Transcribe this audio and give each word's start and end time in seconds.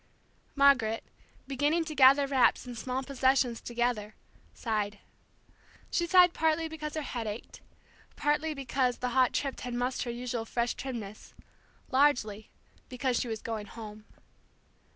Margaret, 0.55 1.03
beginning 1.45 1.85
to 1.85 1.93
gather 1.93 2.25
wraps 2.25 2.65
and 2.65 2.75
small 2.75 3.03
possessions 3.03 3.61
together, 3.61 4.15
sighed. 4.51 4.97
She 5.91 6.07
sighed 6.07 6.33
partly 6.33 6.67
because 6.67 6.95
her 6.95 7.03
head 7.03 7.27
ached, 7.27 7.61
partly 8.15 8.55
because 8.55 8.97
the 8.97 9.09
hot 9.09 9.31
trip 9.31 9.59
had 9.59 9.75
mussed 9.75 10.01
her 10.01 10.09
usual 10.11 10.45
fresh 10.45 10.73
trimness, 10.73 11.35
largely 11.91 12.49
because 12.89 13.19
she 13.19 13.27
was 13.27 13.43
going 13.43 13.67
home. 13.67 14.05